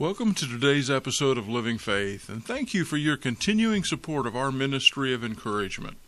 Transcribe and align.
Welcome 0.00 0.32
to 0.36 0.48
today's 0.48 0.90
episode 0.90 1.36
of 1.36 1.46
Living 1.46 1.76
Faith, 1.76 2.30
and 2.30 2.42
thank 2.42 2.72
you 2.72 2.86
for 2.86 2.96
your 2.96 3.18
continuing 3.18 3.84
support 3.84 4.26
of 4.26 4.34
our 4.34 4.50
ministry 4.50 5.12
of 5.12 5.22
encouragement. 5.22 5.98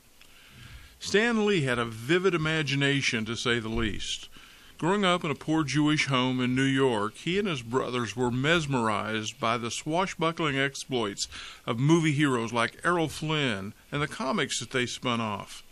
Stan 0.98 1.44
Lee 1.44 1.64
had 1.64 1.78
a 1.78 1.84
vivid 1.84 2.34
imagination, 2.34 3.26
to 3.26 3.36
say 3.36 3.58
the 3.58 3.68
least. 3.68 4.30
Growing 4.78 5.04
up 5.04 5.24
in 5.24 5.30
a 5.30 5.34
poor 5.34 5.62
Jewish 5.62 6.06
home 6.06 6.40
in 6.40 6.54
New 6.54 6.62
York, 6.62 7.16
he 7.16 7.38
and 7.38 7.46
his 7.46 7.60
brothers 7.60 8.16
were 8.16 8.30
mesmerized 8.30 9.38
by 9.38 9.58
the 9.58 9.70
swashbuckling 9.70 10.58
exploits 10.58 11.28
of 11.66 11.78
movie 11.78 12.12
heroes 12.12 12.50
like 12.50 12.80
Errol 12.82 13.10
Flynn 13.10 13.74
and 13.92 14.00
the 14.00 14.08
comics 14.08 14.58
that 14.58 14.70
they 14.70 14.86
spun 14.86 15.20
off. 15.20 15.62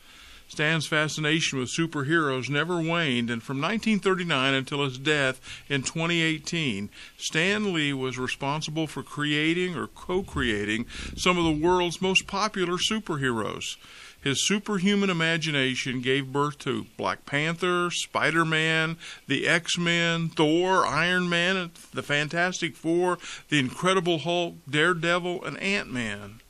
Stan's 0.51 0.85
fascination 0.85 1.61
with 1.61 1.69
superheroes 1.69 2.51
never 2.51 2.83
waned, 2.83 3.31
and 3.31 3.41
from 3.41 3.61
1939 3.61 4.53
until 4.53 4.83
his 4.85 4.99
death 4.99 5.41
in 5.69 5.83
2018, 5.83 6.91
Stan 7.17 7.73
Lee 7.73 7.93
was 7.93 8.19
responsible 8.19 8.89
for 8.89 9.05
creating 9.05 9.77
or 9.77 9.87
co 9.87 10.25
creating 10.25 10.87
some 11.17 11.39
of 11.39 11.45
the 11.45 11.65
world's 11.65 12.03
most 12.03 12.27
popular 12.27 12.79
superheroes. 12.79 13.77
His 14.21 14.45
superhuman 14.45 15.09
imagination 15.09 16.01
gave 16.01 16.33
birth 16.33 16.59
to 16.59 16.87
Black 16.97 17.25
Panther, 17.25 17.89
Spider 17.93 18.45
Man, 18.45 18.97
the 19.29 19.47
X 19.47 19.79
Men, 19.79 20.31
Thor, 20.31 20.85
Iron 20.85 21.29
Man, 21.29 21.71
the 21.95 22.03
Fantastic 22.03 22.75
Four, 22.75 23.19
the 23.51 23.61
Incredible 23.61 24.19
Hulk, 24.19 24.57
Daredevil, 24.69 25.45
and 25.45 25.57
Ant 25.59 25.93
Man. 25.93 26.41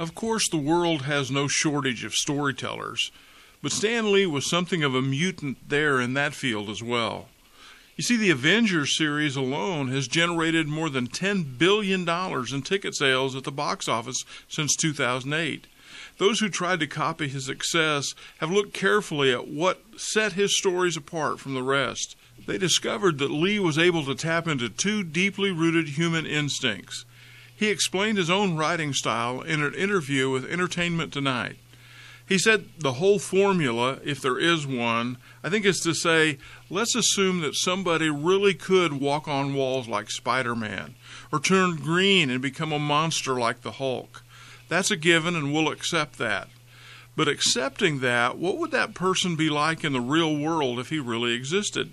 Of 0.00 0.16
course, 0.16 0.48
the 0.50 0.58
world 0.58 1.02
has 1.02 1.30
no 1.30 1.46
shortage 1.46 2.04
of 2.04 2.12
storytellers, 2.12 3.12
but 3.66 3.72
Stan 3.72 4.12
Lee 4.12 4.26
was 4.26 4.48
something 4.48 4.84
of 4.84 4.94
a 4.94 5.02
mutant 5.02 5.68
there 5.68 6.00
in 6.00 6.14
that 6.14 6.34
field 6.34 6.70
as 6.70 6.84
well. 6.84 7.26
You 7.96 8.04
see, 8.04 8.16
the 8.16 8.30
Avengers 8.30 8.96
series 8.96 9.34
alone 9.34 9.88
has 9.88 10.06
generated 10.06 10.68
more 10.68 10.88
than 10.88 11.08
$10 11.08 11.58
billion 11.58 12.08
in 12.08 12.62
ticket 12.62 12.94
sales 12.94 13.34
at 13.34 13.42
the 13.42 13.50
box 13.50 13.88
office 13.88 14.24
since 14.46 14.76
2008. 14.76 15.66
Those 16.18 16.38
who 16.38 16.48
tried 16.48 16.78
to 16.78 16.86
copy 16.86 17.26
his 17.26 17.46
success 17.46 18.14
have 18.38 18.52
looked 18.52 18.72
carefully 18.72 19.32
at 19.32 19.48
what 19.48 19.82
set 19.96 20.34
his 20.34 20.56
stories 20.56 20.96
apart 20.96 21.40
from 21.40 21.54
the 21.54 21.64
rest. 21.64 22.14
They 22.46 22.58
discovered 22.58 23.18
that 23.18 23.32
Lee 23.32 23.58
was 23.58 23.78
able 23.78 24.04
to 24.04 24.14
tap 24.14 24.46
into 24.46 24.68
two 24.68 25.02
deeply 25.02 25.50
rooted 25.50 25.88
human 25.88 26.24
instincts. 26.24 27.04
He 27.56 27.66
explained 27.66 28.16
his 28.16 28.30
own 28.30 28.56
writing 28.56 28.92
style 28.92 29.40
in 29.40 29.60
an 29.60 29.74
interview 29.74 30.30
with 30.30 30.48
Entertainment 30.48 31.12
Tonight. 31.12 31.56
He 32.26 32.38
said 32.38 32.70
the 32.78 32.94
whole 32.94 33.20
formula, 33.20 34.00
if 34.04 34.20
there 34.20 34.38
is 34.38 34.66
one, 34.66 35.18
I 35.44 35.48
think 35.48 35.64
is 35.64 35.78
to 35.80 35.94
say, 35.94 36.38
let's 36.68 36.96
assume 36.96 37.40
that 37.42 37.54
somebody 37.54 38.10
really 38.10 38.52
could 38.52 38.94
walk 38.94 39.28
on 39.28 39.54
walls 39.54 39.86
like 39.86 40.10
Spider 40.10 40.56
Man, 40.56 40.96
or 41.32 41.38
turn 41.38 41.76
green 41.76 42.28
and 42.28 42.42
become 42.42 42.72
a 42.72 42.80
monster 42.80 43.34
like 43.34 43.62
the 43.62 43.72
Hulk. 43.72 44.24
That's 44.68 44.90
a 44.90 44.96
given, 44.96 45.36
and 45.36 45.54
we'll 45.54 45.70
accept 45.70 46.18
that. 46.18 46.48
But 47.14 47.28
accepting 47.28 48.00
that, 48.00 48.36
what 48.36 48.58
would 48.58 48.72
that 48.72 48.94
person 48.94 49.36
be 49.36 49.48
like 49.48 49.84
in 49.84 49.92
the 49.92 50.00
real 50.00 50.36
world 50.36 50.80
if 50.80 50.90
he 50.90 50.98
really 50.98 51.32
existed? 51.32 51.92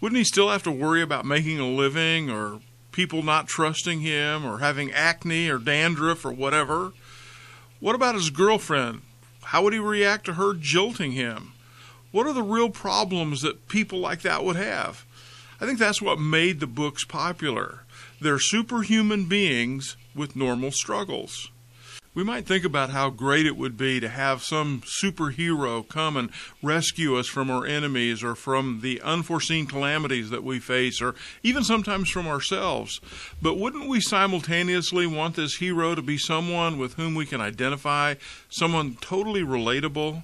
Wouldn't 0.00 0.18
he 0.18 0.24
still 0.24 0.48
have 0.48 0.62
to 0.62 0.72
worry 0.72 1.02
about 1.02 1.26
making 1.26 1.60
a 1.60 1.68
living, 1.68 2.30
or 2.30 2.60
people 2.90 3.22
not 3.22 3.48
trusting 3.48 4.00
him, 4.00 4.46
or 4.46 4.58
having 4.58 4.90
acne 4.92 5.50
or 5.50 5.58
dandruff 5.58 6.24
or 6.24 6.32
whatever? 6.32 6.92
What 7.80 7.94
about 7.94 8.14
his 8.14 8.30
girlfriend? 8.30 9.02
How 9.44 9.62
would 9.62 9.72
he 9.72 9.78
react 9.78 10.24
to 10.26 10.34
her 10.34 10.54
jilting 10.54 11.12
him? 11.12 11.52
What 12.10 12.26
are 12.26 12.32
the 12.32 12.42
real 12.42 12.70
problems 12.70 13.42
that 13.42 13.68
people 13.68 14.00
like 14.00 14.22
that 14.22 14.44
would 14.44 14.56
have? 14.56 15.04
I 15.60 15.66
think 15.66 15.78
that's 15.78 16.02
what 16.02 16.18
made 16.18 16.58
the 16.58 16.66
books 16.66 17.04
popular. 17.04 17.84
They're 18.20 18.40
superhuman 18.40 19.26
beings 19.26 19.96
with 20.14 20.34
normal 20.34 20.72
struggles. 20.72 21.51
We 22.14 22.24
might 22.24 22.44
think 22.44 22.62
about 22.62 22.90
how 22.90 23.08
great 23.08 23.46
it 23.46 23.56
would 23.56 23.78
be 23.78 23.98
to 23.98 24.08
have 24.10 24.42
some 24.42 24.82
superhero 24.82 25.88
come 25.88 26.18
and 26.18 26.28
rescue 26.62 27.16
us 27.16 27.26
from 27.26 27.50
our 27.50 27.64
enemies 27.64 28.22
or 28.22 28.34
from 28.34 28.80
the 28.82 29.00
unforeseen 29.00 29.66
calamities 29.66 30.28
that 30.28 30.44
we 30.44 30.58
face 30.58 31.00
or 31.00 31.14
even 31.42 31.64
sometimes 31.64 32.10
from 32.10 32.26
ourselves. 32.26 33.00
But 33.40 33.58
wouldn't 33.58 33.88
we 33.88 34.02
simultaneously 34.02 35.06
want 35.06 35.36
this 35.36 35.56
hero 35.56 35.94
to 35.94 36.02
be 36.02 36.18
someone 36.18 36.76
with 36.76 36.94
whom 36.94 37.14
we 37.14 37.24
can 37.24 37.40
identify, 37.40 38.16
someone 38.50 38.98
totally 39.00 39.42
relatable? 39.42 40.22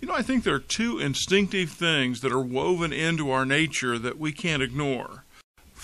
You 0.00 0.06
know, 0.06 0.14
I 0.14 0.22
think 0.22 0.44
there 0.44 0.54
are 0.54 0.60
two 0.60 1.00
instinctive 1.00 1.70
things 1.70 2.20
that 2.20 2.30
are 2.30 2.40
woven 2.40 2.92
into 2.92 3.32
our 3.32 3.44
nature 3.44 3.98
that 3.98 4.20
we 4.20 4.30
can't 4.30 4.62
ignore. 4.62 5.23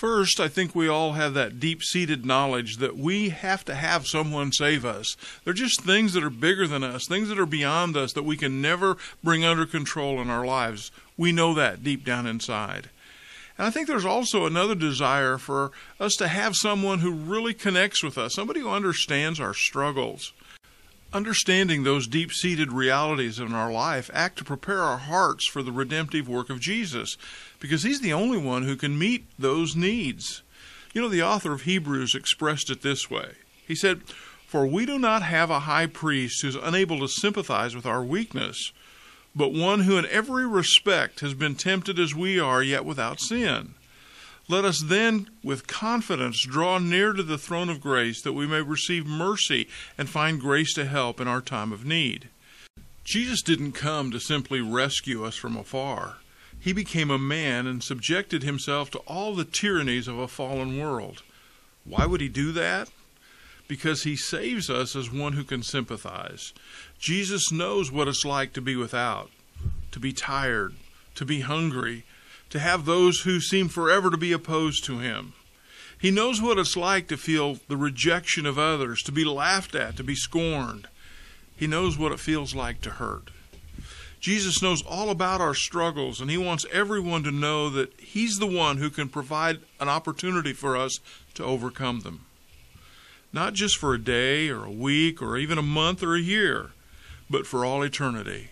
First, 0.01 0.41
I 0.41 0.49
think 0.49 0.75
we 0.75 0.89
all 0.89 1.13
have 1.13 1.35
that 1.35 1.61
deep 1.61 1.83
seated 1.83 2.25
knowledge 2.25 2.79
that 2.79 2.97
we 2.97 3.29
have 3.29 3.67
to 3.67 3.75
have 3.75 4.07
someone 4.07 4.51
save 4.51 4.83
us. 4.83 5.15
They're 5.45 5.53
just 5.53 5.83
things 5.83 6.15
that 6.15 6.25
are 6.25 6.31
bigger 6.31 6.67
than 6.67 6.83
us, 6.83 7.07
things 7.07 7.29
that 7.29 7.39
are 7.39 7.45
beyond 7.45 7.99
us 7.99 8.15
that 8.15 8.23
we 8.23 8.39
can 8.39 8.63
never 8.63 8.97
bring 9.23 9.45
under 9.45 9.67
control 9.67 10.19
in 10.23 10.31
our 10.31 10.47
lives. 10.47 10.91
We 11.19 11.33
know 11.33 11.53
that 11.53 11.85
deep 11.85 12.03
down 12.03 12.27
inside. 12.27 12.89
And 13.59 13.67
I 13.67 13.71
think 13.71 13.89
there's 13.89 14.07
also 14.07 14.47
another 14.47 14.75
desire 14.75 15.37
for 15.37 15.71
us 16.01 16.15
to 16.15 16.29
have 16.29 16.57
someone 16.57 17.01
who 17.01 17.13
really 17.13 17.53
connects 17.53 18.03
with 18.03 18.17
us, 18.17 18.35
somebody 18.35 18.61
who 18.61 18.71
understands 18.71 19.39
our 19.39 19.53
struggles. 19.53 20.33
Understanding 21.13 21.83
those 21.83 22.07
deep 22.07 22.33
seated 22.33 22.71
realities 22.71 23.41
in 23.41 23.53
our 23.53 23.73
life 23.73 24.11
act 24.15 24.39
to 24.39 24.45
prepare 24.45 24.81
our 24.81 24.99
hearts 24.99 25.49
for 25.49 25.61
the 25.61 25.73
redemptive 25.73 26.29
work 26.29 26.51
of 26.51 26.61
Jesus, 26.61 27.17
because 27.59 27.83
He's 27.83 28.01
the 28.01 28.13
only 28.13 28.39
one 28.39 28.63
who 28.63 28.77
can 28.77 28.97
meet 28.97 29.25
those 29.37 29.75
needs. 29.75 30.43
You 30.95 31.03
know, 31.03 31.09
the 31.09 31.23
author 31.23 31.53
of 31.53 31.63
Hebrews 31.63 32.15
expressed 32.15 32.71
it 32.71 32.83
this 32.83 33.11
way 33.11 33.33
He 33.67 33.75
said, 33.75 34.03
For 34.47 34.67
we 34.67 34.87
do 34.87 35.01
not 35.01 35.23
have 35.23 35.51
a 35.51 35.61
high 35.61 35.87
priest 35.87 36.43
who's 36.43 36.55
unable 36.55 37.01
to 37.01 37.09
sympathize 37.09 37.75
with 37.75 37.87
our 37.87 38.05
weakness, 38.05 38.73
but 39.35 39.53
one 39.53 39.81
who 39.81 39.99
in 39.99 40.07
every 40.07 40.47
respect 40.47 41.21
has 41.21 41.35
been 41.35 41.57
tempted 41.57 41.99
as 41.99 42.15
we 42.15 42.39
are, 42.39 42.63
yet 42.63 42.85
without 42.85 43.21
sin. 43.21 43.75
Let 44.49 44.65
us 44.65 44.81
then, 44.81 45.29
with 45.45 45.67
confidence, 45.67 46.45
draw 46.45 46.79
near 46.79 47.13
to 47.13 47.23
the 47.23 47.39
throne 47.39 47.69
of 47.69 47.81
grace 47.81 48.21
that 48.23 48.33
we 48.33 48.47
may 48.47 48.63
receive 48.63 49.07
mercy 49.07 49.69
and 49.97 50.09
find 50.09 50.41
grace 50.41 50.75
to 50.75 50.87
help 50.87 51.21
in 51.21 51.29
our 51.29 51.41
time 51.41 51.73
of 51.73 51.85
need. 51.85 52.29
Jesus 53.05 53.43
didn't 53.43 53.73
come 53.73 54.11
to 54.11 54.21
simply 54.21 54.61
rescue 54.61 55.25
us 55.25 55.37
from 55.37 55.57
afar. 55.57 56.17
He 56.59 56.73
became 56.73 57.11
a 57.11 57.19
man 57.19 57.67
and 57.67 57.83
subjected 57.83 58.43
himself 58.43 58.91
to 58.91 58.99
all 59.01 59.35
the 59.35 59.45
tyrannies 59.45 60.07
of 60.07 60.19
a 60.19 60.29
fallen 60.29 60.79
world. 60.79 61.23
Why 61.85 62.07
would 62.07 62.21
he 62.21 62.29
do 62.29 62.53
that? 62.53 62.91
Because 63.67 64.03
he 64.03 64.17
saves 64.17 64.69
us 64.69 64.95
as 64.95 65.11
one 65.11 65.33
who 65.33 65.45
can 65.45 65.63
sympathize. 65.63 66.53
Jesus 66.99 67.51
knows 67.51 67.91
what 67.91 68.09
it's 68.09 68.25
like 68.25 68.53
to 68.53 68.61
be 68.61 68.77
without, 68.77 69.31
to 69.93 69.99
be 69.99 70.13
tired, 70.13 70.75
to 71.15 71.25
be 71.25 71.41
hungry, 71.41 72.05
to 72.51 72.59
have 72.59 72.85
those 72.85 73.21
who 73.21 73.41
seem 73.41 73.69
forever 73.69 74.11
to 74.11 74.17
be 74.17 74.33
opposed 74.33 74.85
to 74.85 74.99
him. 74.99 75.33
He 75.99 76.11
knows 76.11 76.41
what 76.41 76.59
it's 76.59 76.77
like 76.77 77.09
to 77.09 77.17
feel 77.17 77.59
the 77.69 77.77
rejection 77.77 78.47
of 78.47 78.59
others, 78.59 79.03
to 79.03 79.13
be 79.13 79.25
laughed 79.25 79.75
at, 79.75 79.97
to 79.97 80.05
be 80.05 80.15
scorned. 80.15 80.89
He 81.55 81.67
knows 81.67 81.99
what 81.99 82.13
it 82.13 82.21
feels 82.21 82.55
like 82.55 82.81
to 82.83 82.91
hurt. 82.91 83.31
Jesus 84.19 84.63
knows 84.63 84.83
all 84.83 85.11
about 85.11 85.41
our 85.41 85.55
struggles, 85.55 86.21
and 86.21 86.31
He 86.31 86.39
wants 86.39 86.67
everyone 86.73 87.23
to 87.25 87.31
know 87.31 87.71
that 87.71 87.99
He's 88.01 88.39
the 88.39 88.47
one 88.47 88.79
who 88.79 88.91
can 88.91 89.09
provide 89.09 89.61
an 89.79 89.89
opportunity 89.89 90.53
for 90.53 90.77
us 90.77 91.01
to 91.35 91.45
overcome 91.45 92.01
them. 92.01 92.27
Not 93.33 93.55
just 93.55 93.77
for 93.77 93.95
a 93.95 94.03
day 94.03 94.49
or 94.49 94.65
a 94.65 94.71
week 94.71 95.23
or 95.23 95.37
even 95.39 95.59
a 95.59 95.63
month 95.63 96.03
or 96.03 96.15
a 96.15 96.21
year, 96.21 96.71
but 97.29 97.47
for 97.47 97.65
all 97.65 97.83
eternity. 97.83 98.49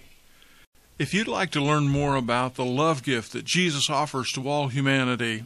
If 0.99 1.15
you'd 1.15 1.29
like 1.29 1.50
to 1.50 1.61
learn 1.61 1.87
more 1.87 2.17
about 2.17 2.56
the 2.56 2.65
love 2.65 3.05
gift 3.05 3.33
that 3.33 3.45
Jesus 3.45 3.89
offers 3.89 4.33
to 4.33 4.49
all 4.49 4.67
humanity, 4.67 5.45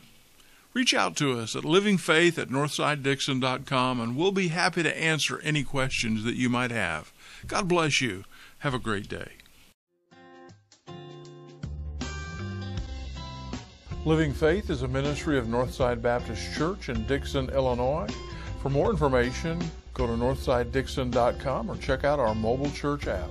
reach 0.72 0.94
out 0.94 1.14
to 1.16 1.38
us 1.38 1.54
at 1.54 1.62
livingfaith 1.62 2.38
at 2.38 2.48
northsidedixon.com 2.48 4.00
and 4.00 4.16
we'll 4.16 4.32
be 4.32 4.48
happy 4.48 4.82
to 4.82 4.98
answer 4.98 5.40
any 5.40 5.62
questions 5.62 6.24
that 6.24 6.36
you 6.36 6.48
might 6.48 6.70
have. 6.70 7.12
God 7.46 7.68
bless 7.68 8.00
you. 8.00 8.24
Have 8.60 8.72
a 8.72 8.78
great 8.78 9.10
day. 9.10 9.32
Living 14.06 14.32
Faith 14.32 14.70
is 14.70 14.82
a 14.82 14.88
ministry 14.88 15.36
of 15.36 15.48
Northside 15.48 16.00
Baptist 16.00 16.54
Church 16.54 16.88
in 16.88 17.06
Dixon, 17.06 17.50
Illinois. 17.50 18.08
For 18.62 18.70
more 18.70 18.90
information, 18.90 19.62
go 19.92 20.06
to 20.06 20.14
northsidedixon.com 20.14 21.70
or 21.70 21.76
check 21.76 22.04
out 22.04 22.18
our 22.18 22.34
mobile 22.34 22.70
church 22.70 23.06
app. 23.06 23.28